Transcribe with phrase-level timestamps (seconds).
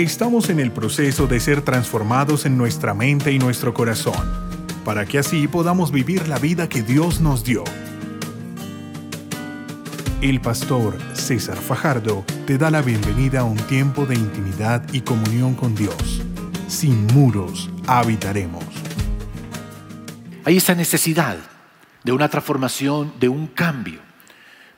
[0.00, 4.14] Estamos en el proceso de ser transformados en nuestra mente y nuestro corazón,
[4.82, 7.64] para que así podamos vivir la vida que Dios nos dio.
[10.22, 15.52] El pastor César Fajardo te da la bienvenida a un tiempo de intimidad y comunión
[15.52, 16.22] con Dios.
[16.66, 18.64] Sin muros habitaremos.
[20.46, 21.36] Hay esa necesidad
[22.02, 24.00] de una transformación, de un cambio.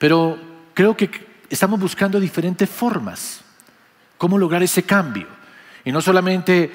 [0.00, 0.36] Pero
[0.75, 1.09] creo que
[1.48, 3.42] estamos buscando diferentes formas.
[4.23, 5.26] ¿Cómo lograr ese cambio?
[5.85, 6.71] Y no solamente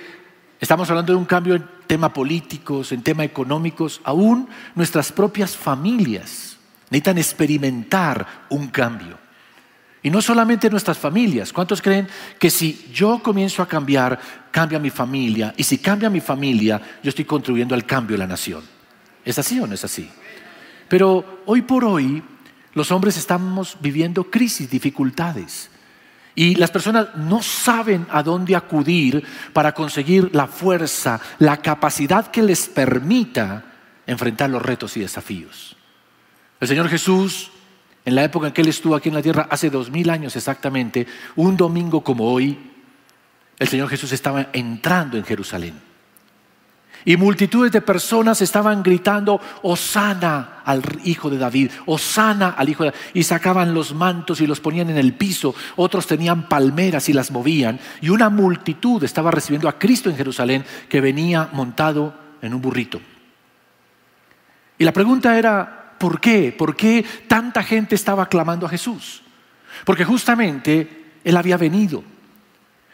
[0.59, 6.57] estamos hablando de un cambio en temas políticos, en temas económicos, aún nuestras propias familias
[6.89, 9.17] necesitan experimentar un cambio.
[10.03, 11.53] Y no solamente nuestras familias.
[11.53, 14.19] ¿Cuántos creen que si yo comienzo a cambiar,
[14.51, 15.53] cambia mi familia?
[15.55, 18.61] Y si cambia mi familia, yo estoy contribuyendo al cambio de la nación.
[19.23, 20.09] ¿Es así o no es así?
[20.89, 22.21] Pero hoy por hoy
[22.73, 25.69] los hombres estamos viviendo crisis, dificultades.
[26.37, 29.23] Y las personas no saben a dónde acudir
[29.53, 33.65] para conseguir la fuerza, la capacidad que les permita
[34.05, 35.75] enfrentar los retos y desafíos.
[36.59, 37.49] El Señor Jesús,
[38.05, 40.35] en la época en que Él estuvo aquí en la tierra, hace dos mil años
[40.35, 42.55] exactamente, un domingo como hoy,
[43.57, 45.86] el Señor Jesús estaba entrando en Jerusalén.
[47.05, 52.91] Y multitudes de personas estaban gritando, Osana al hijo de David, Osana al hijo de
[52.91, 53.01] David.
[53.13, 55.55] Y sacaban los mantos y los ponían en el piso.
[55.75, 57.79] Otros tenían palmeras y las movían.
[58.01, 62.99] Y una multitud estaba recibiendo a Cristo en Jerusalén que venía montado en un burrito.
[64.77, 66.53] Y la pregunta era, ¿por qué?
[66.55, 69.23] ¿Por qué tanta gente estaba clamando a Jesús?
[69.85, 72.03] Porque justamente Él había venido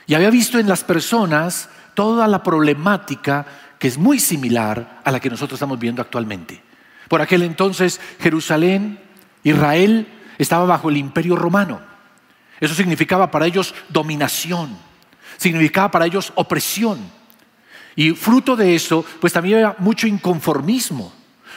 [0.06, 3.46] y había visto en las personas toda la problemática
[3.84, 6.64] que es muy similar a la que nosotros estamos viendo actualmente.
[7.10, 8.98] Por aquel entonces Jerusalén,
[9.44, 11.82] Israel, estaba bajo el imperio romano.
[12.62, 14.78] Eso significaba para ellos dominación,
[15.36, 16.98] significaba para ellos opresión.
[17.98, 21.12] Y fruto de eso, pues también había mucho inconformismo,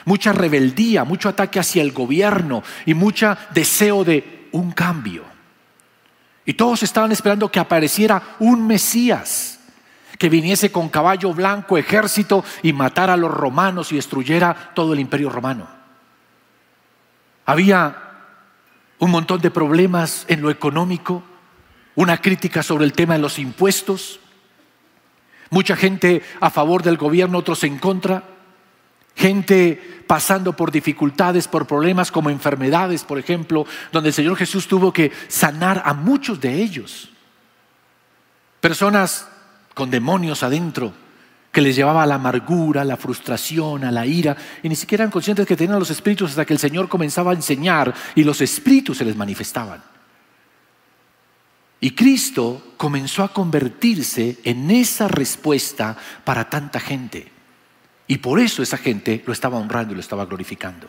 [0.05, 5.23] mucha rebeldía, mucho ataque hacia el gobierno y mucho deseo de un cambio.
[6.45, 9.56] Y todos estaban esperando que apareciera un Mesías
[10.19, 15.01] que viniese con caballo blanco, ejército y matara a los romanos y destruyera todo el
[15.01, 15.69] imperio romano.
[17.45, 18.03] Había
[18.99, 21.23] un montón de problemas en lo económico,
[21.95, 24.21] una crítica sobre el tema de los impuestos,
[25.51, 28.25] mucha gente a favor del gobierno, otros en contra,
[29.15, 34.93] gente pasando por dificultades, por problemas como enfermedades, por ejemplo, donde el Señor Jesús tuvo
[34.93, 37.11] que sanar a muchos de ellos.
[38.61, 39.29] Personas
[39.77, 40.91] con demonios adentro
[41.53, 45.05] que les llevaba a la amargura, a la frustración, a la ira, y ni siquiera
[45.05, 48.41] eran conscientes que tenían los espíritus hasta que el Señor comenzaba a enseñar y los
[48.41, 49.83] espíritus se les manifestaban.
[51.79, 55.95] Y Cristo comenzó a convertirse en esa respuesta
[56.25, 57.31] para tanta gente.
[58.07, 60.89] Y por eso esa gente lo estaba honrando y lo estaba glorificando.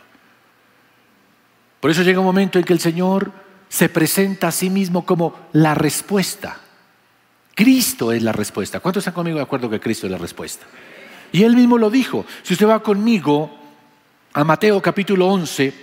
[1.78, 3.32] Por eso llega un momento en que el Señor
[3.68, 6.62] se presenta a sí mismo como la respuesta.
[7.58, 8.78] Cristo es la respuesta.
[8.78, 10.64] ¿Cuántos están conmigo de acuerdo que Cristo es la respuesta?
[11.32, 12.24] Y él mismo lo dijo.
[12.44, 13.50] Si usted va conmigo
[14.32, 15.74] a Mateo capítulo 11,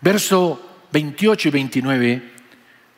[0.00, 0.60] verso
[0.90, 2.32] 28 y 29,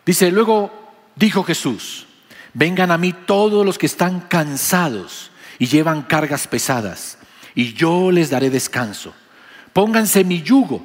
[0.06, 2.06] dice, luego dijo Jesús,
[2.54, 7.18] vengan a mí todos los que están cansados y llevan cargas pesadas,
[7.54, 9.12] y yo les daré descanso.
[9.74, 10.82] Pónganse mi yugo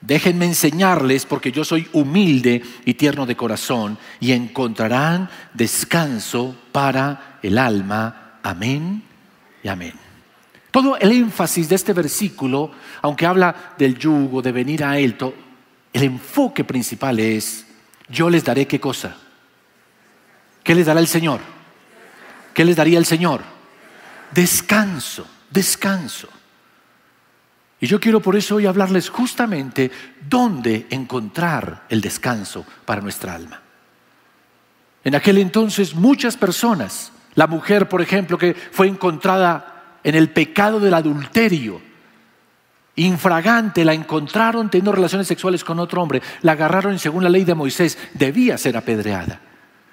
[0.00, 7.58] Déjenme enseñarles porque yo soy humilde y tierno de corazón y encontrarán descanso para el
[7.58, 8.38] alma.
[8.42, 9.02] Amén
[9.62, 9.94] y amén.
[10.70, 12.70] Todo el énfasis de este versículo,
[13.02, 15.16] aunque habla del yugo, de venir a él,
[15.92, 17.66] el enfoque principal es,
[18.08, 19.16] yo les daré qué cosa.
[20.62, 21.40] ¿Qué les dará el Señor?
[22.54, 23.42] ¿Qué les daría el Señor?
[24.32, 26.28] Descanso, descanso.
[27.80, 29.90] Y yo quiero por eso hoy hablarles justamente
[30.28, 33.62] dónde encontrar el descanso para nuestra alma.
[35.04, 40.80] En aquel entonces muchas personas, la mujer por ejemplo que fue encontrada en el pecado
[40.80, 41.80] del adulterio,
[42.96, 47.44] infragante, la encontraron teniendo relaciones sexuales con otro hombre, la agarraron y según la ley
[47.44, 49.40] de Moisés debía ser apedreada.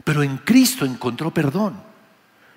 [0.04, 1.84] Pero en Cristo encontró perdón.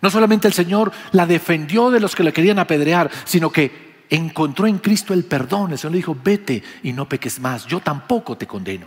[0.01, 4.67] No solamente el Señor la defendió de los que la querían apedrear, sino que encontró
[4.67, 5.73] en Cristo el perdón.
[5.73, 8.87] El Señor le dijo, vete y no peques más, yo tampoco te condeno.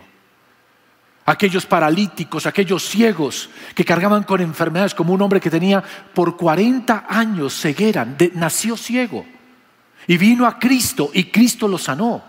[1.25, 5.83] Aquellos paralíticos, aquellos ciegos que cargaban con enfermedades, como un hombre que tenía
[6.13, 9.25] por 40 años ceguera, nació ciego
[10.07, 12.23] y vino a Cristo y Cristo lo sanó.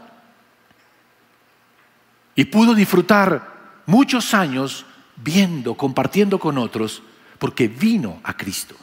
[2.34, 4.86] Y pudo disfrutar muchos años
[5.16, 7.02] viendo, compartiendo con otros,
[7.38, 8.76] porque vino a Cristo.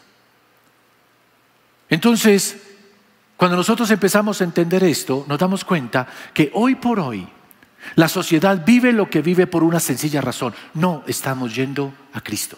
[1.89, 2.68] Entonces,
[3.39, 7.25] cuando nosotros empezamos a entender esto, nos damos cuenta que hoy por hoy
[7.95, 10.53] la sociedad vive lo que vive por una sencilla razón.
[10.73, 12.57] No estamos yendo a Cristo.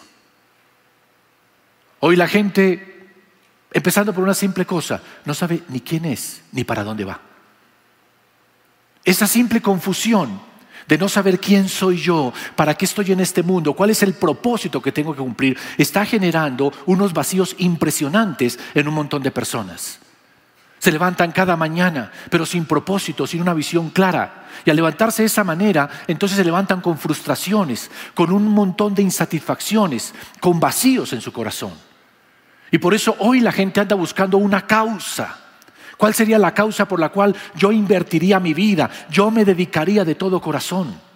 [2.00, 3.10] Hoy la gente,
[3.70, 7.20] empezando por una simple cosa, no sabe ni quién es ni para dónde va.
[9.04, 10.40] Esa simple confusión
[10.88, 14.14] de no saber quién soy yo, para qué estoy en este mundo, cuál es el
[14.14, 20.01] propósito que tengo que cumplir, está generando unos vacíos impresionantes en un montón de personas.
[20.82, 24.46] Se levantan cada mañana, pero sin propósito, sin una visión clara.
[24.64, 29.02] Y al levantarse de esa manera, entonces se levantan con frustraciones, con un montón de
[29.02, 31.70] insatisfacciones, con vacíos en su corazón.
[32.72, 35.38] Y por eso hoy la gente anda buscando una causa.
[35.96, 38.90] ¿Cuál sería la causa por la cual yo invertiría mi vida?
[39.08, 41.11] Yo me dedicaría de todo corazón.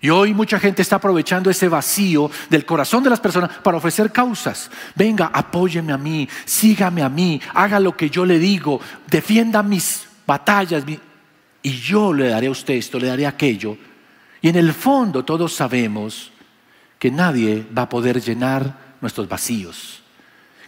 [0.00, 4.12] Y hoy mucha gente está aprovechando ese vacío del corazón de las personas para ofrecer
[4.12, 4.70] causas.
[4.94, 10.06] Venga, apóyeme a mí, sígame a mí, haga lo que yo le digo, defienda mis
[10.26, 10.84] batallas
[11.62, 13.76] y yo le daré a usted esto, le daré aquello.
[14.40, 16.30] Y en el fondo todos sabemos
[16.98, 20.02] que nadie va a poder llenar nuestros vacíos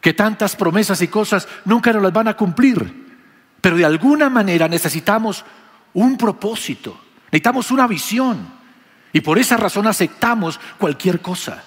[0.01, 3.09] que tantas promesas y cosas nunca nos las van a cumplir.
[3.61, 5.45] Pero de alguna manera necesitamos
[5.93, 8.60] un propósito, necesitamos una visión.
[9.13, 11.65] Y por esa razón aceptamos cualquier cosa.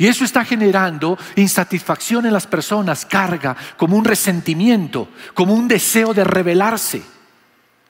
[0.00, 6.14] Y eso está generando insatisfacción en las personas, carga, como un resentimiento, como un deseo
[6.14, 7.02] de rebelarse.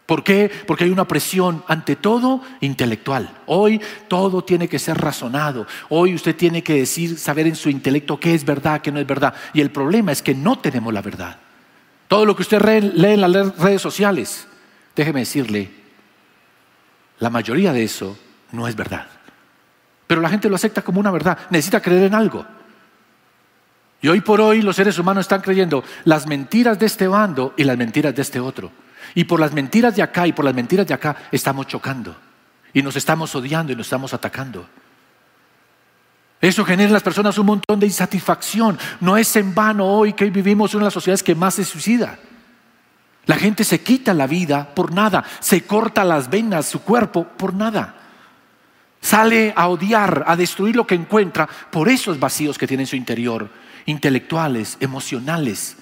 [0.06, 0.50] ¿Por qué?
[0.66, 3.30] Porque hay una presión ante todo intelectual.
[3.46, 5.68] Hoy todo tiene que ser razonado.
[5.88, 9.06] Hoy usted tiene que decir, saber en su intelecto qué es verdad, qué no es
[9.06, 9.32] verdad.
[9.54, 11.38] Y el problema es que no tenemos la verdad.
[12.08, 12.60] Todo lo que usted
[12.92, 14.48] lee en las redes sociales,
[14.96, 15.70] déjeme decirle,
[17.20, 18.18] la mayoría de eso
[18.52, 19.06] no es verdad.
[20.06, 21.38] Pero la gente lo acepta como una verdad.
[21.50, 22.44] Necesita creer en algo.
[24.02, 27.64] Y hoy por hoy los seres humanos están creyendo las mentiras de este bando y
[27.64, 28.72] las mentiras de este otro.
[29.14, 32.16] Y por las mentiras de acá y por las mentiras de acá estamos chocando.
[32.72, 34.66] Y nos estamos odiando y nos estamos atacando.
[36.40, 38.78] Eso genera en las personas un montón de insatisfacción.
[39.00, 42.18] No es en vano hoy que vivimos una de las sociedades que más se suicida.
[43.26, 47.52] La gente se quita la vida por nada, se corta las venas, su cuerpo por
[47.52, 47.99] nada.
[49.00, 52.96] Sale a odiar, a destruir lo que encuentra por esos vacíos que tiene en su
[52.96, 53.48] interior,
[53.86, 55.76] intelectuales, emocionales,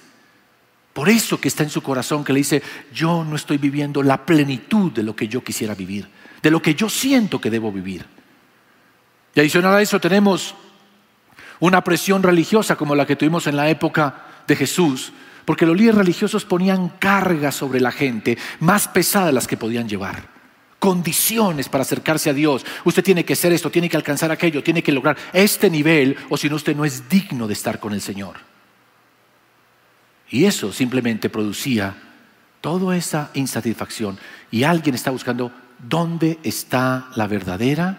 [0.93, 2.61] por eso que está en su corazón que le dice,
[2.93, 6.09] yo no estoy viviendo la plenitud de lo que yo quisiera vivir,
[6.41, 8.05] de lo que yo siento que debo vivir.
[9.35, 10.55] Y adicional a eso tenemos
[11.59, 15.13] una presión religiosa como la que tuvimos en la época de Jesús,
[15.45, 20.38] porque los líderes religiosos ponían cargas sobre la gente más pesadas las que podían llevar.
[20.79, 22.65] Condiciones para acercarse a Dios.
[22.85, 26.37] Usted tiene que ser esto, tiene que alcanzar aquello, tiene que lograr este nivel, o
[26.37, 28.37] si no, usted no es digno de estar con el Señor.
[30.29, 31.95] Y eso simplemente producía
[32.61, 34.17] toda esa insatisfacción.
[34.51, 37.97] Y alguien está buscando dónde está la verdadera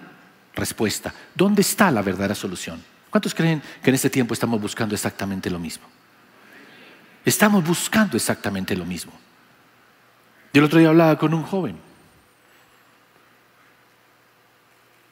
[0.54, 2.82] respuesta, dónde está la verdadera solución.
[3.10, 5.84] ¿Cuántos creen que en este tiempo estamos buscando exactamente lo mismo?
[7.24, 9.12] Estamos buscando exactamente lo mismo.
[10.52, 11.89] Yo el otro día hablaba con un joven.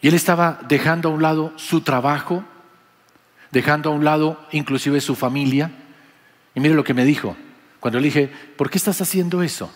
[0.00, 2.44] Y él estaba dejando a un lado su trabajo,
[3.50, 5.70] dejando a un lado inclusive su familia,
[6.54, 7.36] y mire lo que me dijo.
[7.80, 9.72] Cuando le dije, ¿por qué estás haciendo eso?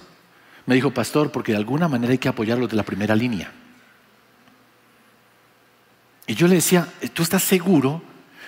[0.67, 3.53] Me dijo, pastor, porque de alguna manera hay que apoyarlo de la primera línea.
[6.27, 8.03] Y yo le decía, ¿tú estás seguro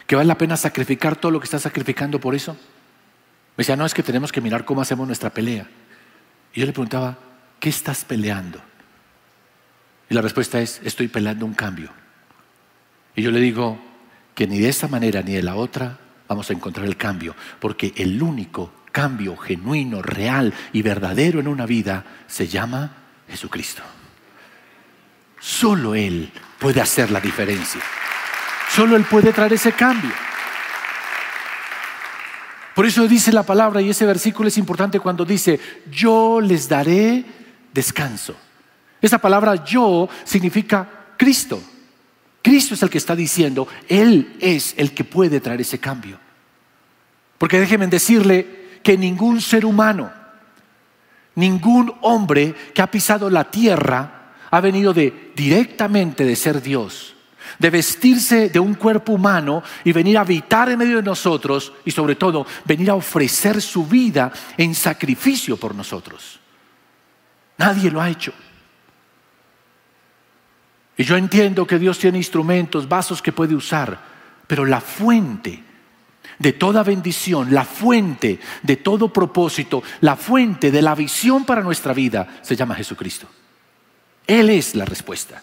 [0.06, 2.52] que vale la pena sacrificar todo lo que estás sacrificando por eso?
[2.52, 5.68] Me decía, no, es que tenemos que mirar cómo hacemos nuestra pelea.
[6.52, 7.18] Y yo le preguntaba,
[7.58, 8.60] ¿qué estás peleando?
[10.08, 11.90] Y la respuesta es, estoy peleando un cambio.
[13.16, 13.78] Y yo le digo
[14.34, 17.92] que ni de esa manera ni de la otra vamos a encontrar el cambio, porque
[17.96, 22.92] el único cambio genuino, real y verdadero en una vida se llama
[23.28, 23.82] Jesucristo.
[25.40, 27.80] Solo Él puede hacer la diferencia.
[28.70, 30.12] Solo Él puede traer ese cambio.
[32.74, 37.24] Por eso dice la palabra, y ese versículo es importante cuando dice, yo les daré
[37.72, 38.36] descanso.
[39.04, 41.62] Esa palabra yo significa Cristo.
[42.40, 46.18] Cristo es el que está diciendo, Él es el que puede traer ese cambio.
[47.36, 50.10] Porque déjenme decirle que ningún ser humano,
[51.34, 57.14] ningún hombre que ha pisado la tierra ha venido de directamente de ser Dios,
[57.58, 61.90] de vestirse de un cuerpo humano y venir a habitar en medio de nosotros y
[61.90, 66.40] sobre todo venir a ofrecer su vida en sacrificio por nosotros.
[67.58, 68.32] Nadie lo ha hecho.
[70.96, 74.14] Y yo entiendo que Dios tiene instrumentos, vasos que puede usar,
[74.46, 75.62] Pero la fuente
[76.38, 81.94] de toda bendición, la fuente de todo propósito, la fuente de la visión para nuestra
[81.94, 83.26] vida se llama Jesucristo.
[84.26, 85.42] Él es la respuesta.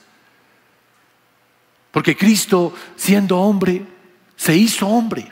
[1.91, 3.85] Porque Cristo, siendo hombre,
[4.35, 5.31] se hizo hombre.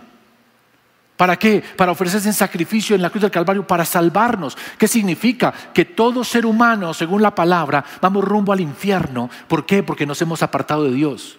[1.19, 1.61] ¿Para qué?
[1.75, 4.57] Para ofrecerse en sacrificio en la cruz del Calvario, para salvarnos.
[4.77, 5.53] ¿Qué significa?
[5.73, 9.29] Que todo ser humano, según la palabra, vamos rumbo al infierno.
[9.49, 9.83] ¿Por qué?
[9.83, 11.37] Porque nos hemos apartado de Dios.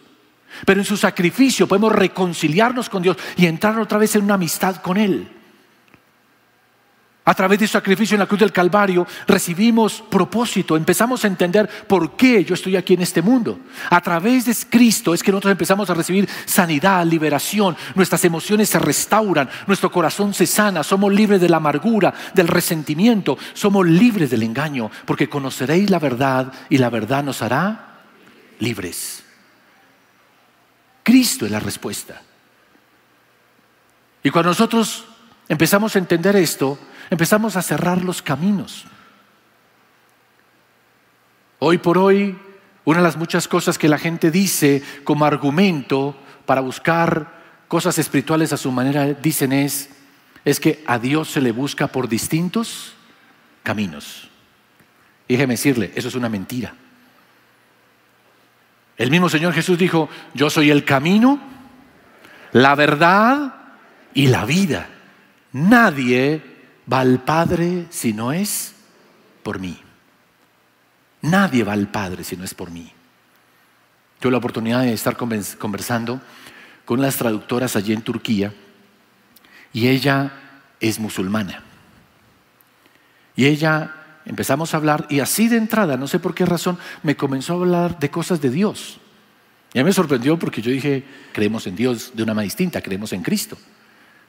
[0.67, 4.77] Pero en su sacrificio podemos reconciliarnos con Dios y entrar otra vez en una amistad
[4.83, 5.40] con Él.
[7.23, 11.69] A través de su sacrificio en la cruz del Calvario recibimos propósito, empezamos a entender
[11.87, 13.61] por qué yo estoy aquí en este mundo.
[13.91, 18.79] A través de Cristo es que nosotros empezamos a recibir sanidad, liberación, nuestras emociones se
[18.79, 24.43] restauran, nuestro corazón se sana, somos libres de la amargura, del resentimiento, somos libres del
[24.43, 27.99] engaño, porque conoceréis la verdad y la verdad nos hará
[28.61, 29.23] libres.
[31.03, 32.23] Cristo es la respuesta.
[34.23, 35.05] Y cuando nosotros
[35.51, 36.79] empezamos a entender esto,
[37.11, 38.85] empezamos a cerrar los caminos.
[41.59, 42.39] Hoy por hoy,
[42.85, 46.17] una de las muchas cosas que la gente dice como argumento
[46.47, 49.91] para buscar cosas espirituales a su manera, dicen es,
[50.45, 52.95] es que a Dios se le busca por distintos
[53.65, 54.31] caminos.
[55.27, 56.75] Y déjeme decirle, eso es una mentira.
[58.97, 61.41] El mismo Señor Jesús dijo, yo soy el camino,
[62.53, 63.55] la verdad
[64.15, 64.89] y la vida.
[65.53, 66.43] Nadie
[66.91, 68.75] va al Padre si no es
[69.43, 69.79] por mí.
[71.23, 72.93] Nadie va al Padre si no es por mí.
[74.21, 76.21] Tuve la oportunidad de estar conversando
[76.85, 78.53] con las traductoras allí en Turquía
[79.73, 80.33] y ella
[80.81, 81.63] es musulmana.
[83.37, 83.95] Y ella
[84.27, 87.57] empezamos a hablar y así de entrada, no sé por qué razón, me comenzó a
[87.57, 88.99] hablar de cosas de Dios.
[89.73, 92.83] Y a mí me sorprendió porque yo dije, creemos en Dios de una manera distinta,
[92.83, 93.57] creemos en Cristo.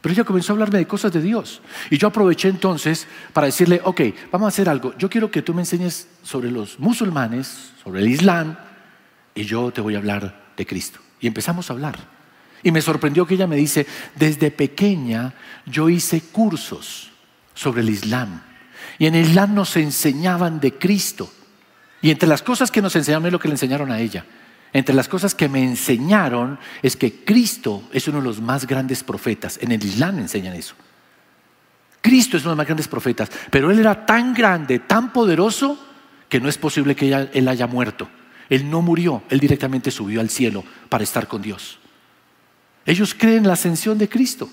[0.01, 1.61] Pero ella comenzó a hablarme de cosas de Dios.
[1.91, 4.97] Y yo aproveché entonces para decirle, ok, vamos a hacer algo.
[4.97, 8.57] Yo quiero que tú me enseñes sobre los musulmanes, sobre el Islam,
[9.35, 10.99] y yo te voy a hablar de Cristo.
[11.19, 11.99] Y empezamos a hablar.
[12.63, 15.33] Y me sorprendió que ella me dice, desde pequeña
[15.65, 17.11] yo hice cursos
[17.53, 18.41] sobre el Islam.
[18.97, 21.31] Y en el Islam nos enseñaban de Cristo.
[22.01, 24.25] Y entre las cosas que nos enseñaron es lo que le enseñaron a ella.
[24.73, 29.03] Entre las cosas que me enseñaron es que Cristo es uno de los más grandes
[29.03, 29.59] profetas.
[29.61, 30.75] En el Islam enseñan eso.
[32.01, 35.77] Cristo es uno de los más grandes profetas, pero Él era tan grande, tan poderoso,
[36.29, 38.09] que no es posible que Él haya muerto.
[38.49, 41.79] Él no murió, Él directamente subió al cielo para estar con Dios.
[42.85, 44.49] Ellos creen la ascensión de Cristo,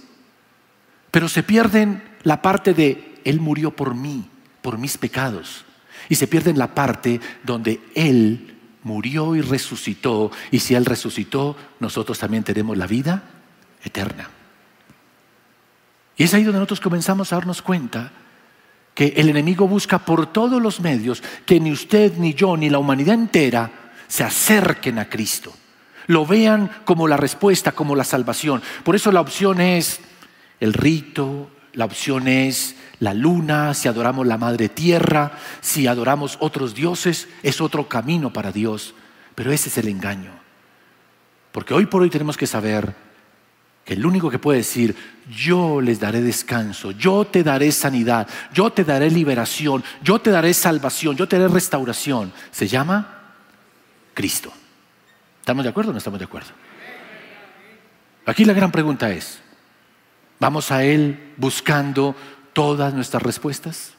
[1.10, 4.28] pero se pierden la parte de Él murió por mí,
[4.60, 5.64] por mis pecados,
[6.08, 8.57] y se pierden la parte donde Él
[8.88, 13.22] murió y resucitó, y si Él resucitó, nosotros también tenemos la vida
[13.84, 14.30] eterna.
[16.16, 18.10] Y es ahí donde nosotros comenzamos a darnos cuenta
[18.94, 22.78] que el enemigo busca por todos los medios que ni usted, ni yo, ni la
[22.78, 25.52] humanidad entera se acerquen a Cristo.
[26.06, 28.62] Lo vean como la respuesta, como la salvación.
[28.82, 30.00] Por eso la opción es
[30.58, 36.74] el rito, la opción es la luna, si adoramos la madre tierra, si adoramos otros
[36.74, 38.94] dioses, es otro camino para Dios.
[39.34, 40.32] Pero ese es el engaño.
[41.52, 42.94] Porque hoy por hoy tenemos que saber
[43.84, 44.94] que el único que puede decir,
[45.30, 50.52] yo les daré descanso, yo te daré sanidad, yo te daré liberación, yo te daré
[50.52, 53.32] salvación, yo te daré restauración, se llama
[54.12, 54.52] Cristo.
[55.40, 56.50] ¿Estamos de acuerdo o no estamos de acuerdo?
[58.26, 59.40] Aquí la gran pregunta es,
[60.40, 62.14] ¿vamos a Él buscando
[62.52, 63.92] todas nuestras respuestas?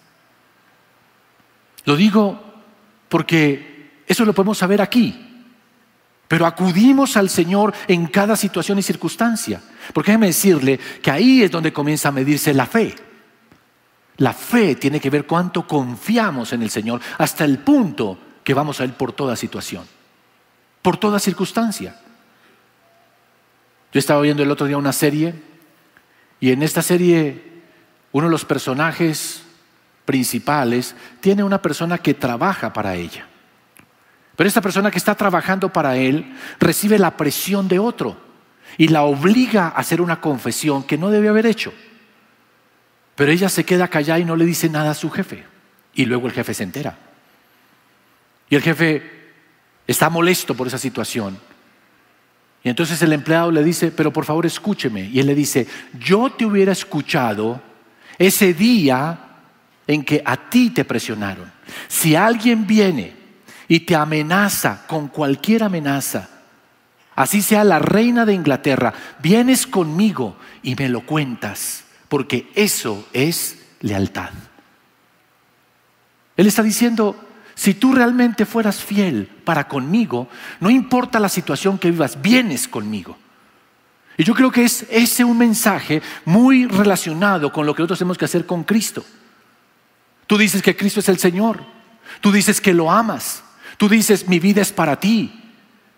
[1.86, 2.40] Lo digo
[3.08, 5.46] porque eso lo podemos saber aquí,
[6.28, 9.62] pero acudimos al Señor en cada situación y circunstancia.
[9.94, 12.96] Porque déjeme decirle que ahí es donde comienza a medirse la fe.
[14.18, 18.80] La fe tiene que ver cuánto confiamos en el Señor hasta el punto que vamos
[18.80, 19.86] a Él por toda situación,
[20.82, 22.00] por toda circunstancia.
[23.92, 25.34] Yo estaba viendo el otro día una serie
[26.40, 27.44] y en esta serie
[28.12, 29.44] uno de los personajes
[30.06, 33.28] principales tiene una persona que trabaja para ella.
[34.36, 38.18] Pero esta persona que está trabajando para él recibe la presión de otro
[38.78, 41.74] y la obliga a hacer una confesión que no debe haber hecho.
[43.16, 45.44] Pero ella se queda callada y no le dice nada a su jefe.
[45.94, 46.98] Y luego el jefe se entera.
[48.50, 49.34] Y el jefe
[49.86, 51.38] está molesto por esa situación.
[52.64, 55.06] Y entonces el empleado le dice, pero por favor escúcheme.
[55.06, 55.68] Y él le dice,
[56.00, 57.62] yo te hubiera escuchado
[58.18, 59.18] ese día
[59.88, 61.52] en que a ti te presionaron.
[61.88, 63.16] Si alguien viene
[63.68, 66.30] y te amenaza con cualquier amenaza,
[67.16, 73.58] así sea la reina de Inglaterra, vienes conmigo y me lo cuentas, porque eso es
[73.80, 74.32] lealtad.
[76.36, 77.29] Él está diciendo,
[77.60, 80.30] si tú realmente fueras fiel para conmigo,
[80.62, 83.18] no importa la situación que vivas, vienes conmigo.
[84.16, 88.18] Y yo creo que es ese un mensaje muy relacionado con lo que nosotros tenemos
[88.18, 89.04] que hacer con Cristo.
[90.26, 91.62] Tú dices que Cristo es el Señor,
[92.22, 93.44] tú dices que lo amas,
[93.76, 95.44] tú dices mi vida es para ti,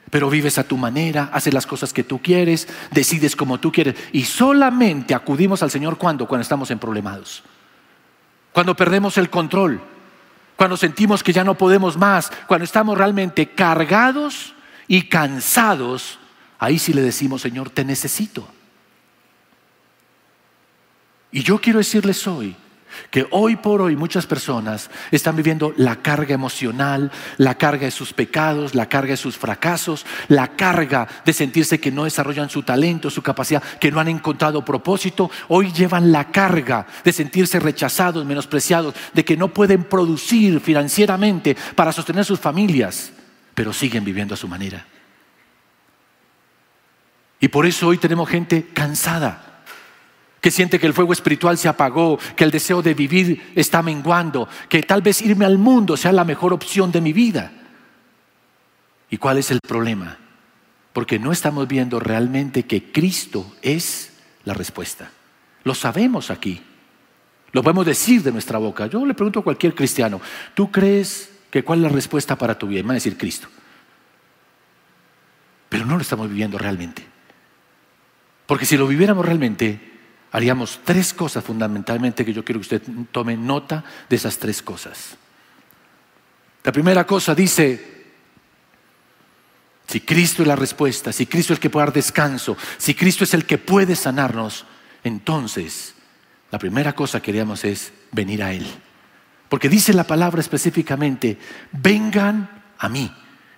[0.10, 3.94] pero vives a tu manera, haces las cosas que tú quieres, decides como tú quieres.
[4.13, 7.44] Y solamente acudimos al Señor cuando, cuando estamos en problemados,
[8.51, 9.90] cuando perdemos el control,
[10.62, 14.53] cuando sentimos que ya no podemos más, cuando estamos realmente cargados
[14.88, 16.20] y cansados,
[16.60, 18.48] ahí sí le decimos, Señor, te necesito.
[21.32, 22.56] Y yo quiero decirles hoy
[23.10, 28.13] que hoy por hoy muchas personas están viviendo la carga emocional, la carga de sus
[28.13, 33.10] pecados, la carga de sus fracasos, la carga de sentirse que no desarrollan su talento,
[33.10, 35.29] su capacidad, que no han encontrado propósito.
[35.48, 41.91] Hoy llevan la carga de sentirse rechazados, menospreciados, de que no pueden producir financieramente para
[41.91, 43.12] sostener sus familias,
[43.53, 44.86] pero siguen viviendo a su manera.
[47.39, 49.50] Y por eso hoy tenemos gente cansada
[50.41, 54.50] que siente que el fuego espiritual se apagó, que el deseo de vivir está menguando,
[54.67, 57.51] que tal vez irme al mundo sea la mejor opción de mi vida.
[59.12, 60.17] ¿Y cuál es el problema?
[60.93, 65.12] Porque no estamos viendo realmente que Cristo es la respuesta.
[65.63, 66.62] Lo sabemos aquí.
[67.51, 68.88] Lo podemos decir de nuestra boca.
[68.88, 70.19] Yo le pregunto a cualquier cristiano,
[70.55, 72.81] ¿tú crees que cuál es la respuesta para tu vida?
[72.81, 73.48] Me va a decir Cristo.
[75.69, 77.05] Pero no lo estamos viviendo realmente.
[78.48, 79.90] Porque si lo viviéramos realmente,
[80.31, 85.17] haríamos tres cosas fundamentalmente que yo quiero que usted tome nota de esas tres cosas.
[86.63, 88.05] La primera cosa dice,
[89.88, 93.23] si Cristo es la respuesta, si Cristo es el que puede dar descanso, si Cristo
[93.23, 94.65] es el que puede sanarnos,
[95.03, 95.95] entonces
[96.51, 98.67] la primera cosa que haríamos es venir a Él.
[99.49, 101.38] Porque dice la palabra específicamente,
[101.73, 103.12] vengan a mí.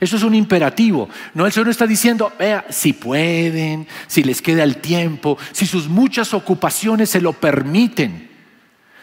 [0.04, 1.08] Eso es un imperativo.
[1.34, 5.66] No, el Señor no está diciendo, vea, si pueden, si les queda el tiempo, si
[5.66, 8.30] sus muchas ocupaciones se lo permiten.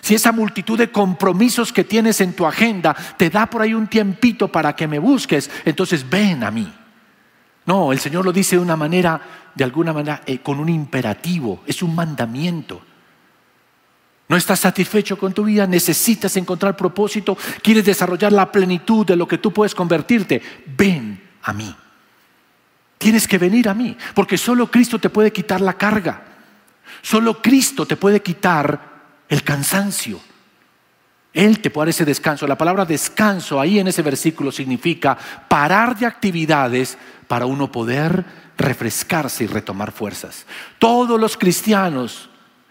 [0.03, 3.87] Si esa multitud de compromisos que tienes en tu agenda te da por ahí un
[3.87, 6.71] tiempito para que me busques, entonces ven a mí.
[7.67, 9.21] No, el Señor lo dice de una manera,
[9.55, 12.83] de alguna manera, eh, con un imperativo, es un mandamiento.
[14.31, 19.27] No estás satisfecho con tu vida, necesitas encontrar propósito, quieres desarrollar la plenitud de lo
[19.27, 20.41] que tú puedes convertirte.
[20.67, 21.75] Ven a mí.
[22.97, 26.23] Tienes que venir a mí, porque solo Cristo te puede quitar la carga.
[27.03, 30.21] Solo Cristo te puede quitar el cansancio.
[31.33, 32.47] Él te puede dar ese descanso.
[32.47, 38.25] La palabra descanso ahí en ese versículo significa parar de actividades para uno poder
[38.57, 40.47] refrescarse y retomar fuerzas.
[40.79, 42.30] Todos los cristianos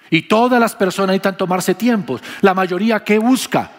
[0.09, 2.21] y todas las personas necesitan tomarse tiempos.
[2.41, 3.71] La mayoría, ¿qué busca?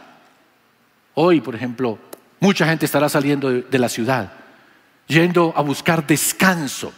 [1.15, 1.99] Hoy, por ejemplo,
[2.39, 4.33] mucha gente estará saliendo de, la ciudad,
[5.07, 6.93] yendo a buscar descanso.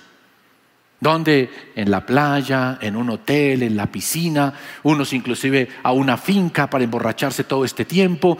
[1.00, 6.70] Donde en la playa, en un hotel, en la piscina, unos inclusive a una finca
[6.70, 8.38] para emborracharse todo este tiempo.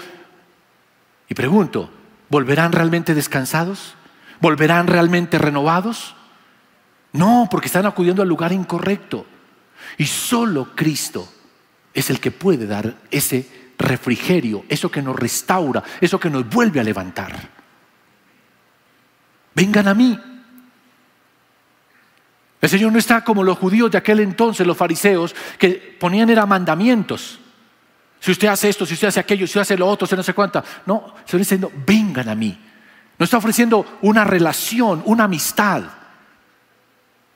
[1.29, 1.91] Y pregunto,
[2.29, 3.97] ¿volverán realmente descansados?
[4.41, 6.15] ¿Volverán realmente renovados?
[7.13, 9.27] No, porque están acudiendo al lugar incorrecto.
[9.99, 11.29] Y solo Cristo
[11.95, 13.47] es el que puede dar ese
[13.79, 17.51] refrigerio, eso que nos restaura, eso que nos vuelve a levantar.
[19.55, 20.19] Vengan a mí.
[22.61, 26.47] El Señor no está como los judíos de aquel entonces, los fariseos, que ponían era
[26.47, 27.41] mandamientos.
[28.21, 30.23] Si usted hace esto, si usted hace aquello, si usted hace lo otro, si no
[30.23, 30.63] sé cuánta.
[30.87, 32.57] No, el Señor está diciendo, vengan a mí.
[33.19, 35.83] No está ofreciendo una relación, una amistad.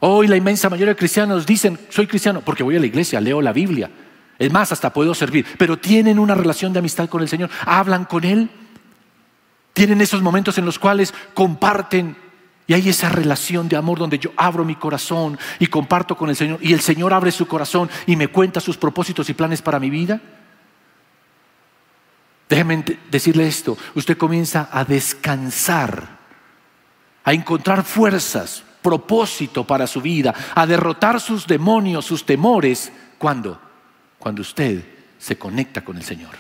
[0.01, 3.41] Hoy la inmensa mayoría de cristianos dicen, soy cristiano porque voy a la iglesia, leo
[3.41, 3.91] la Biblia.
[4.39, 8.05] Es más, hasta puedo servir, pero tienen una relación de amistad con el Señor, hablan
[8.05, 8.51] con Él,
[9.73, 12.17] tienen esos momentos en los cuales comparten
[12.67, 16.37] y hay esa relación de amor donde yo abro mi corazón y comparto con el
[16.37, 19.79] Señor y el Señor abre su corazón y me cuenta sus propósitos y planes para
[19.79, 20.21] mi vida.
[22.49, 26.19] Déjeme decirle esto, usted comienza a descansar,
[27.25, 32.93] a encontrar fuerzas propósito para su vida, a derrotar sus demonios, sus temores.
[33.19, 33.61] ¿Cuándo?
[34.17, 34.85] Cuando usted
[35.19, 36.37] se conecta con el Señor.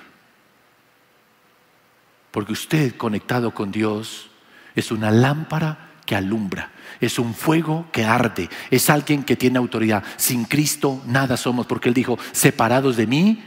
[2.31, 4.31] Porque usted conectado con Dios
[4.77, 10.05] es una lámpara que alumbra, es un fuego que arde, es alguien que tiene autoridad.
[10.17, 13.43] Sin Cristo nada somos, porque Él dijo, separados de mí,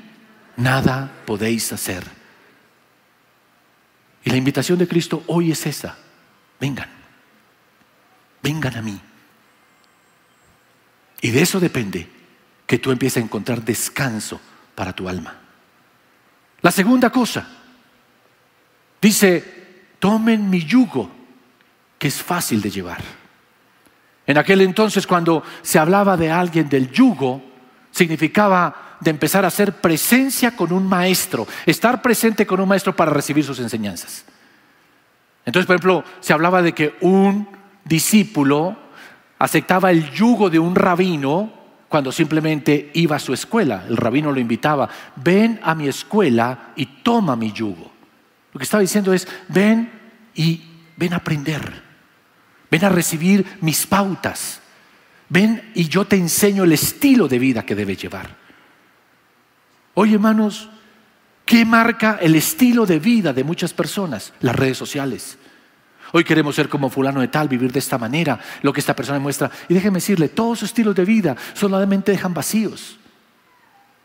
[0.58, 2.04] nada podéis hacer.
[4.26, 5.98] Y la invitación de Cristo hoy es esa,
[6.60, 6.99] vengan
[8.42, 9.00] vengan a mí.
[11.22, 12.08] Y de eso depende
[12.66, 14.40] que tú empieces a encontrar descanso
[14.76, 15.36] para tu alma.
[16.62, 17.48] La segunda cosa,
[19.02, 21.12] dice, tomen mi yugo,
[21.98, 23.02] que es fácil de llevar.
[24.26, 27.42] En aquel entonces, cuando se hablaba de alguien del yugo,
[27.92, 33.12] significaba de empezar a hacer presencia con un maestro, estar presente con un maestro para
[33.12, 34.26] recibir sus enseñanzas.
[35.46, 37.48] Entonces, por ejemplo, se hablaba de que un
[37.90, 38.78] discípulo
[39.40, 41.52] aceptaba el yugo de un rabino
[41.90, 43.86] cuando simplemente iba a su escuela.
[43.90, 47.92] El rabino lo invitaba, ven a mi escuela y toma mi yugo.
[48.54, 49.92] Lo que estaba diciendo es, ven
[50.36, 50.62] y
[50.96, 51.82] ven a aprender,
[52.70, 54.62] ven a recibir mis pautas,
[55.30, 58.38] ven y yo te enseño el estilo de vida que debes llevar.
[59.96, 60.70] Oye, hermanos,
[61.46, 64.34] ¿qué marca el estilo de vida de muchas personas?
[64.42, 65.38] Las redes sociales.
[66.12, 69.20] Hoy queremos ser como fulano de tal, vivir de esta manera, lo que esta persona
[69.20, 69.52] muestra.
[69.68, 72.98] Y déjeme decirle, todos sus estilos de vida solamente dejan vacíos.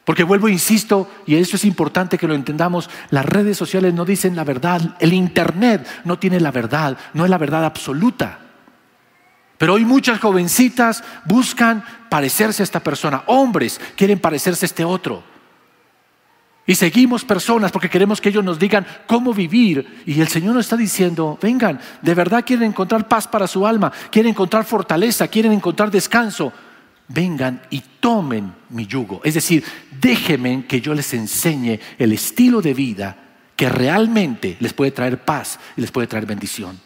[0.05, 4.05] Porque vuelvo, e insisto, y eso es importante que lo entendamos, las redes sociales no
[4.05, 8.41] dicen la verdad, el Internet no tiene la verdad, no es la verdad absoluta.
[9.57, 15.34] Pero hoy muchas jovencitas buscan parecerse a esta persona, hombres quieren parecerse a este otro.
[16.67, 20.03] Y seguimos personas porque queremos que ellos nos digan cómo vivir.
[20.07, 23.93] Y el Señor nos está diciendo, vengan, de verdad quieren encontrar paz para su alma,
[24.11, 26.53] quieren encontrar fortaleza, quieren encontrar descanso.
[27.07, 29.21] Vengan y tomen mi yugo.
[29.25, 29.63] Es decir,
[30.01, 33.17] déjenme que yo les enseñe el estilo de vida
[33.57, 36.81] que realmente les puede traer paz y les puede traer bendición.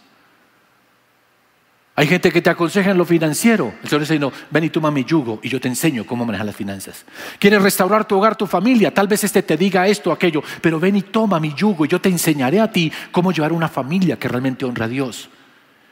[1.99, 3.75] Hay gente que te aconseja en lo financiero.
[3.83, 6.47] El Señor dice, no, ven y toma mi yugo y yo te enseño cómo manejar
[6.47, 7.05] las finanzas.
[7.41, 8.95] Quieres restaurar tu hogar, tu familia.
[8.95, 12.01] Tal vez este te diga esto aquello, pero ven y toma mi yugo y yo
[12.01, 15.29] te enseñaré a ti cómo llevar una familia que realmente honra a Dios.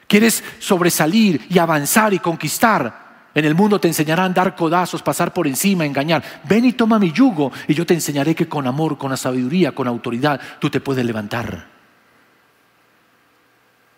[0.06, 3.24] Quieres sobresalir y avanzar y conquistar.
[3.34, 6.22] En el mundo te enseñarán dar codazos, pasar por encima, engañar.
[6.44, 9.72] Ven y toma mi yugo y yo te enseñaré que con amor, con la sabiduría,
[9.72, 11.66] con autoridad, tú te puedes levantar.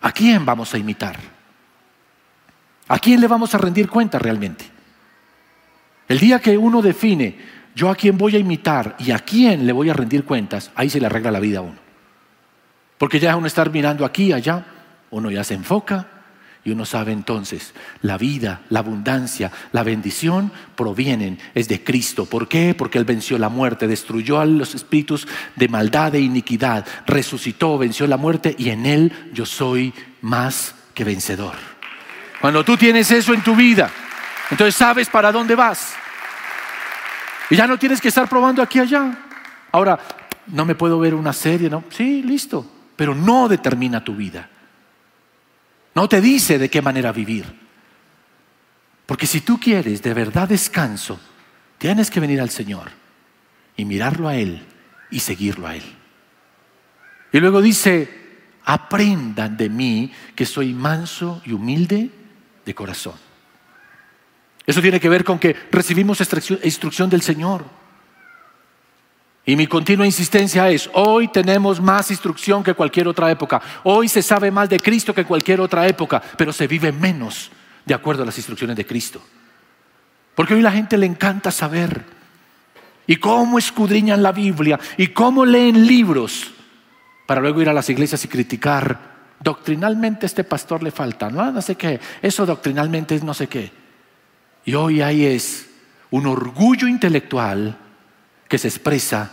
[0.01, 1.38] ¿A quién vamos a imitar?
[2.89, 4.65] ¿A quién le vamos a rendir cuenta realmente?
[6.07, 7.37] El día que uno define
[7.75, 10.89] yo a quién voy a imitar y a quién le voy a rendir cuentas, ahí
[10.89, 11.77] se le arregla la vida a uno.
[12.97, 14.65] Porque ya uno estar mirando aquí allá,
[15.11, 16.07] uno ya se enfoca
[16.65, 22.25] y uno sabe entonces, la vida, la abundancia, la bendición provienen, es de Cristo.
[22.25, 22.75] ¿Por qué?
[22.75, 28.07] Porque Él venció la muerte, destruyó a los espíritus de maldad e iniquidad, resucitó, venció
[28.07, 31.78] la muerte y en Él yo soy más que vencedor.
[32.41, 33.89] Cuando tú tienes eso en tu vida,
[34.49, 35.93] entonces sabes para dónde vas.
[37.49, 39.17] Y ya no tienes que estar probando aquí y allá.
[39.71, 39.99] Ahora,
[40.47, 41.83] no me puedo ver una serie, ¿no?
[41.89, 42.65] Sí, listo.
[42.95, 44.49] Pero no determina tu vida.
[45.95, 47.45] No te dice de qué manera vivir.
[49.05, 51.19] Porque si tú quieres de verdad descanso,
[51.77, 52.91] tienes que venir al Señor
[53.75, 54.65] y mirarlo a Él
[55.09, 55.83] y seguirlo a Él.
[57.31, 62.11] Y luego dice, aprendan de mí que soy manso y humilde
[62.65, 63.13] de corazón.
[64.65, 66.21] Eso tiene que ver con que recibimos
[66.63, 67.65] instrucción del Señor.
[69.45, 73.59] Y mi continua insistencia es, hoy tenemos más instrucción que cualquier otra época.
[73.83, 77.49] Hoy se sabe más de Cristo que cualquier otra época, pero se vive menos
[77.83, 79.19] de acuerdo a las instrucciones de Cristo.
[80.35, 82.05] Porque hoy la gente le encanta saber.
[83.07, 86.51] Y cómo escudriñan la Biblia y cómo leen libros
[87.25, 89.08] para luego ir a las iglesias y criticar
[89.39, 93.71] doctrinalmente este pastor le falta, no, no sé qué, eso doctrinalmente es no sé qué.
[94.65, 95.69] Y hoy ahí es
[96.11, 97.77] un orgullo intelectual
[98.47, 99.31] que se expresa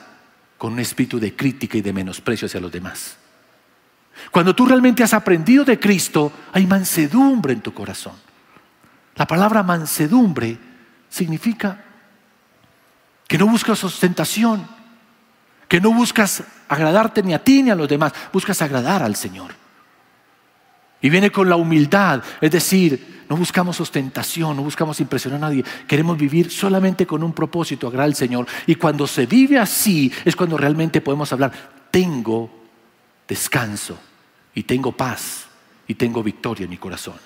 [0.58, 3.16] con un espíritu de crítica y de menosprecio hacia los demás.
[4.30, 8.14] Cuando tú realmente has aprendido de Cristo, hay mansedumbre en tu corazón.
[9.16, 10.58] La palabra mansedumbre
[11.08, 11.82] significa
[13.26, 14.66] que no buscas ostentación,
[15.68, 19.65] que no buscas agradarte ni a ti ni a los demás, buscas agradar al Señor.
[21.00, 25.64] Y viene con la humildad, es decir, no buscamos ostentación, no buscamos impresionar a nadie,
[25.86, 28.46] queremos vivir solamente con un propósito, agradar al Señor.
[28.66, 31.52] Y cuando se vive así es cuando realmente podemos hablar,
[31.90, 32.50] tengo
[33.26, 33.98] descanso
[34.54, 35.46] y tengo paz
[35.86, 37.16] y tengo victoria en mi corazón.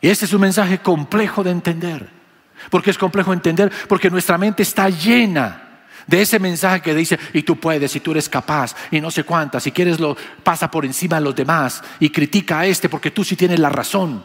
[0.00, 2.08] Y este es un mensaje complejo de entender.
[2.70, 3.72] ¿Por qué es complejo de entender?
[3.88, 5.69] Porque nuestra mente está llena
[6.06, 9.24] de ese mensaje que dice, y tú puedes, y tú eres capaz, y no sé
[9.24, 13.10] cuántas, si quieres lo pasa por encima de los demás y critica a este porque
[13.10, 14.24] tú sí tienes la razón.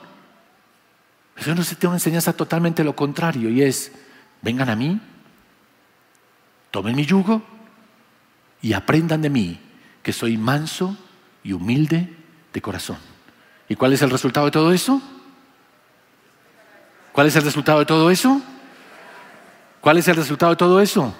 [1.38, 3.92] Eso no se tiene una enseñanza totalmente lo contrario y es,
[4.42, 5.00] vengan a mí,
[6.72, 7.42] tomen mi yugo
[8.62, 9.60] y aprendan de mí
[10.02, 10.98] que soy manso
[11.44, 12.16] y humilde
[12.54, 12.98] de corazón.
[13.68, 15.02] ¿Y cuál es el resultado de todo eso?
[17.12, 18.42] ¿Cuál es el resultado de todo eso?
[19.82, 21.16] ¿Cuál es el resultado de todo eso?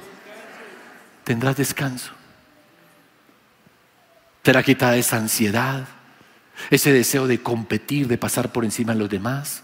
[1.26, 2.14] Tendrás descanso.
[4.44, 5.88] Será quitada esa ansiedad,
[6.70, 9.64] ese deseo de competir, de pasar por encima de los demás.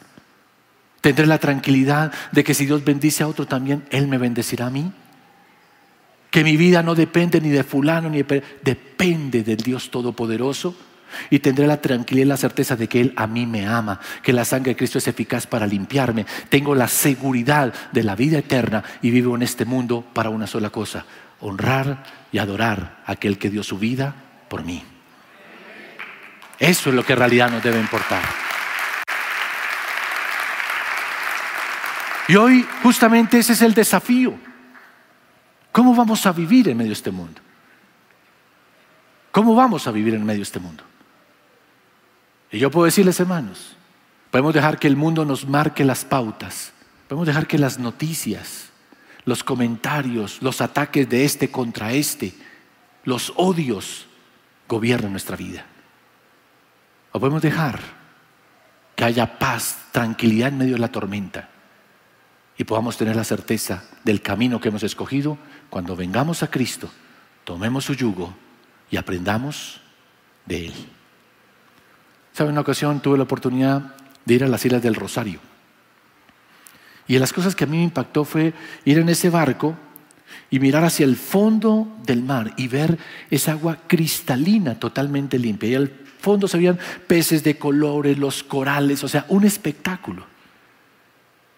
[1.01, 4.69] Tendré la tranquilidad de que si Dios bendice a otro también, Él me bendecirá a
[4.71, 4.91] mí.
[6.31, 8.43] Que mi vida no depende ni de fulano, ni de...
[8.63, 10.75] Depende del Dios Todopoderoso.
[11.29, 14.33] Y tendré la tranquilidad y la certeza de que Él a mí me ama, que
[14.33, 16.25] la sangre de Cristo es eficaz para limpiarme.
[16.49, 20.69] Tengo la seguridad de la vida eterna y vivo en este mundo para una sola
[20.69, 21.05] cosa,
[21.39, 24.15] honrar y adorar a aquel que dio su vida
[24.49, 24.83] por mí.
[26.59, 28.21] Eso es lo que en realidad nos debe importar.
[32.27, 34.35] Y hoy justamente ese es el desafío.
[35.71, 37.41] ¿Cómo vamos a vivir en medio de este mundo?
[39.31, 40.83] ¿Cómo vamos a vivir en medio de este mundo?
[42.51, 43.75] Y yo puedo decirles, hermanos,
[44.29, 46.73] podemos dejar que el mundo nos marque las pautas,
[47.07, 48.69] podemos dejar que las noticias,
[49.25, 52.33] los comentarios, los ataques de este contra este,
[53.05, 54.07] los odios
[54.67, 55.65] gobiernen nuestra vida.
[57.13, 57.79] O podemos dejar
[58.95, 61.49] que haya paz, tranquilidad en medio de la tormenta
[62.57, 65.37] y podamos tener la certeza del camino que hemos escogido
[65.69, 66.91] cuando vengamos a Cristo,
[67.43, 68.35] tomemos su yugo
[68.89, 69.81] y aprendamos
[70.45, 70.73] de Él.
[72.33, 72.49] ¿Sabe?
[72.49, 75.39] Una ocasión tuve la oportunidad de ir a las Islas del Rosario.
[77.07, 78.53] Y las cosas que a mí me impactó fue
[78.85, 79.75] ir en ese barco
[80.49, 82.97] y mirar hacia el fondo del mar y ver
[83.29, 85.69] esa agua cristalina totalmente limpia.
[85.69, 90.25] Y al fondo se veían peces de colores, los corales, o sea, un espectáculo.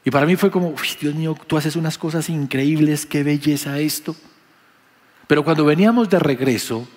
[0.05, 4.15] Y para mí fue como, Dios mío, tú haces unas cosas increíbles, qué belleza esto.
[5.27, 6.87] Pero cuando veníamos de regreso,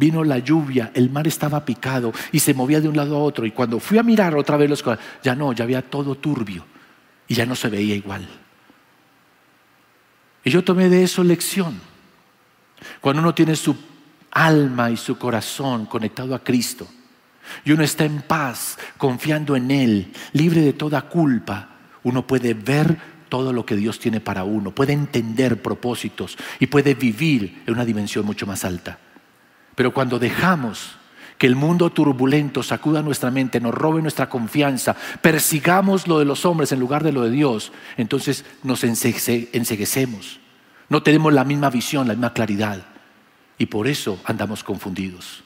[0.00, 3.44] vino la lluvia, el mar estaba picado y se movía de un lado a otro.
[3.44, 4.82] Y cuando fui a mirar otra vez los
[5.22, 6.64] ya no, ya había todo turbio
[7.28, 8.26] y ya no se veía igual.
[10.42, 11.78] Y yo tomé de eso lección.
[13.02, 13.76] Cuando uno tiene su
[14.30, 16.88] alma y su corazón conectado a Cristo
[17.64, 21.68] y uno está en paz, confiando en Él, libre de toda culpa,
[22.04, 22.96] uno puede ver
[23.28, 27.84] todo lo que Dios tiene para uno, puede entender propósitos y puede vivir en una
[27.84, 28.98] dimensión mucho más alta.
[29.80, 30.90] Pero cuando dejamos
[31.38, 36.44] que el mundo turbulento sacuda nuestra mente, nos robe nuestra confianza, persigamos lo de los
[36.44, 40.38] hombres en lugar de lo de Dios, entonces nos enseguecemos.
[40.90, 42.82] No tenemos la misma visión, la misma claridad.
[43.56, 45.44] Y por eso andamos confundidos.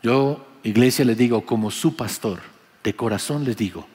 [0.00, 2.38] Yo, iglesia, les digo, como su pastor,
[2.84, 3.88] de corazón les digo,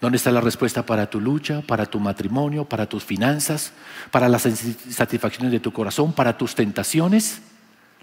[0.00, 3.74] ¿Dónde está la respuesta para tu lucha, para tu matrimonio, para tus finanzas,
[4.10, 4.48] para las
[4.88, 7.42] satisfacciones de tu corazón, para tus tentaciones?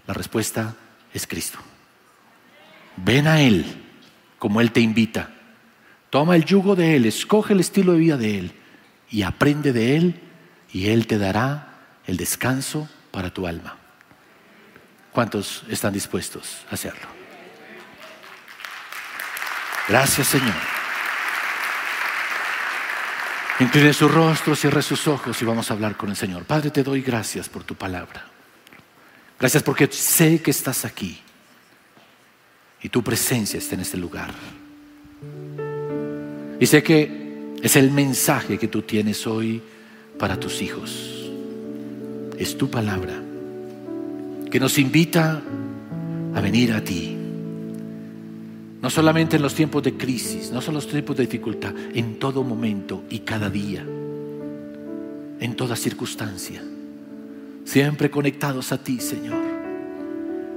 [0.07, 0.75] La respuesta
[1.13, 1.59] es Cristo.
[2.97, 3.65] Ven a Él
[4.37, 5.29] como Él te invita.
[6.09, 8.51] Toma el yugo de Él, escoge el estilo de vida de Él
[9.09, 10.21] y aprende de Él
[10.71, 13.77] y Él te dará el descanso para tu alma.
[15.11, 17.07] ¿Cuántos están dispuestos a hacerlo?
[19.87, 20.73] Gracias Señor.
[23.59, 26.43] Incline su rostro, cierre sus ojos y vamos a hablar con el Señor.
[26.43, 28.32] Padre, te doy gracias por tu palabra.
[29.43, 31.17] Gracias porque sé que estás aquí
[32.81, 34.33] y tu presencia está en este lugar.
[36.61, 39.61] Y sé que es el mensaje que tú tienes hoy
[40.17, 41.29] para tus hijos.
[42.37, 43.21] Es tu palabra
[44.49, 45.41] que nos invita
[46.33, 47.13] a venir a ti
[48.81, 52.17] no solamente en los tiempos de crisis, no solo en los tiempos de dificultad, en
[52.17, 56.63] todo momento y cada día, en toda circunstancia.
[57.63, 59.41] Siempre conectados a ti, Señor.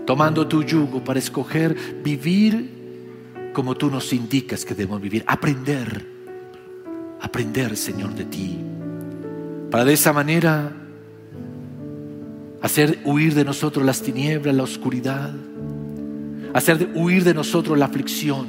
[0.07, 5.25] Tomando tu yugo para escoger vivir como tú nos indicas que debemos vivir.
[5.27, 6.07] Aprender,
[7.21, 8.59] aprender, Señor, de ti.
[9.71, 10.73] Para de esa manera
[12.63, 15.35] hacer huir de nosotros las tinieblas, la oscuridad
[16.57, 18.47] hacer huir de nosotros la aflicción.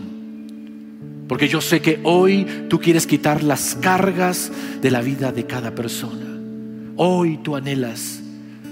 [1.27, 4.49] Porque yo sé que hoy tú quieres quitar las cargas
[4.81, 6.25] de la vida de cada persona.
[6.95, 8.21] Hoy tú anhelas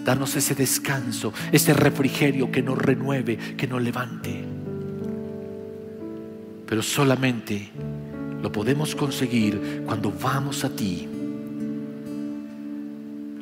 [0.06, 4.46] darnos ese descanso, ese refrigerio que nos renueve, que nos levante.
[6.68, 7.70] Pero solamente
[8.42, 11.10] lo podemos conseguir cuando vamos a ti.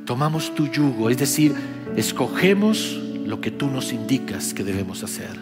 [0.06, 1.54] Tomamos tu yugo, es decir,
[1.96, 5.38] escogemos lo que tú nos indicas que debemos hacer.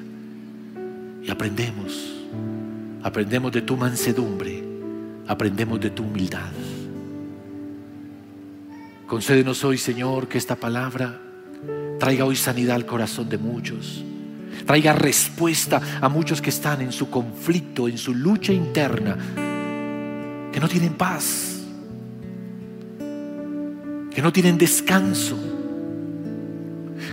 [1.23, 2.13] Y aprendemos,
[3.03, 4.63] aprendemos de tu mansedumbre,
[5.27, 6.51] aprendemos de tu humildad.
[9.11, 11.19] Concédenos hoy, Señor, que esta palabra
[11.99, 14.05] traiga hoy sanidad al corazón de muchos,
[14.65, 19.17] traiga respuesta a muchos que están en su conflicto, en su lucha interna,
[20.53, 21.59] que no tienen paz,
[24.15, 25.37] que no tienen descanso,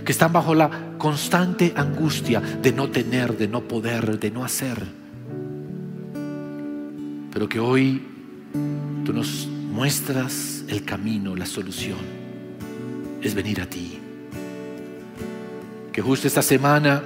[0.05, 4.87] que están bajo la constante angustia de no tener, de no poder, de no hacer.
[7.33, 8.01] Pero que hoy
[9.03, 11.99] tú nos muestras el camino, la solución,
[13.21, 13.99] es venir a ti.
[15.91, 17.03] Que justo esta semana,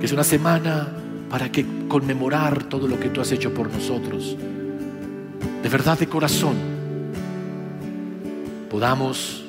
[0.00, 0.88] que es una semana
[1.30, 4.36] para que conmemorar todo lo que tú has hecho por nosotros,
[5.62, 6.56] de verdad de corazón,
[8.70, 9.44] podamos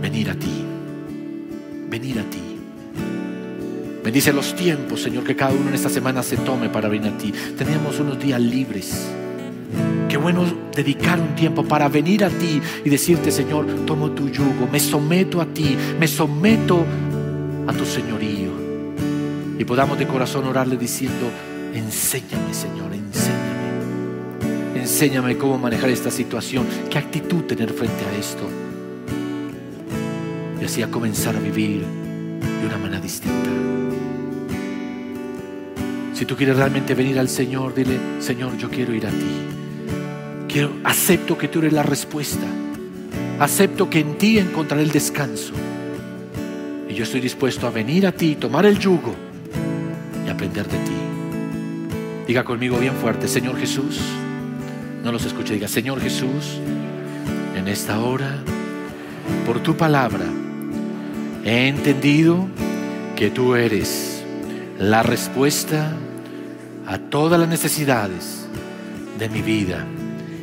[0.00, 0.64] venir a ti,
[1.88, 2.38] venir a ti.
[4.04, 7.18] Bendice los tiempos, Señor, que cada uno en esta semana se tome para venir a
[7.18, 7.32] ti.
[7.58, 9.08] Tenemos unos días libres.
[10.20, 14.78] Bueno dedicar un tiempo para venir a ti y decirte, Señor, tomo tu yugo, me
[14.78, 16.84] someto a ti, me someto
[17.66, 18.50] a tu señorío.
[19.58, 21.30] Y podamos de corazón orarle diciendo,
[21.74, 24.80] enséñame, Señor, enséñame.
[24.80, 28.48] Enséñame cómo manejar esta situación, qué actitud tener frente a esto.
[30.60, 31.84] Y así a comenzar a vivir
[32.60, 33.50] de una manera distinta.
[36.14, 39.67] Si tú quieres realmente venir al Señor, dile, Señor, yo quiero ir a ti.
[40.48, 42.46] Quiero, acepto que tú eres la respuesta.
[43.38, 45.52] Acepto que en ti encontraré el descanso.
[46.88, 49.14] Y yo estoy dispuesto a venir a ti, tomar el yugo
[50.26, 50.92] y aprender de ti.
[52.26, 54.00] Diga conmigo bien fuerte, Señor Jesús.
[55.04, 56.58] No los escuche, diga, Señor Jesús,
[57.54, 58.42] en esta hora,
[59.46, 60.24] por tu palabra,
[61.44, 62.48] he entendido
[63.16, 64.22] que tú eres
[64.78, 65.92] la respuesta
[66.86, 68.46] a todas las necesidades
[69.18, 69.84] de mi vida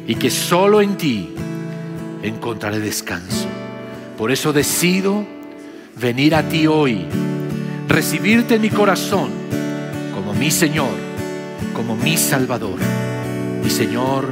[0.07, 1.29] y que solo en ti
[2.23, 3.47] encontraré descanso.
[4.17, 5.25] Por eso decido
[5.99, 7.05] venir a ti hoy,
[7.87, 9.29] recibirte en mi corazón
[10.13, 10.93] como mi Señor,
[11.73, 12.79] como mi Salvador.
[13.65, 14.27] Y Señor,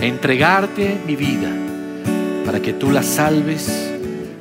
[0.00, 1.50] entregarte mi vida
[2.44, 3.92] para que tú la salves,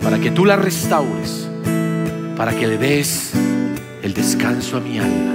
[0.01, 1.47] para que tú la restaures,
[2.35, 3.31] para que le des
[4.01, 5.33] el descanso a mi alma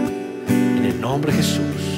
[1.08, 1.97] nombre de Jesús.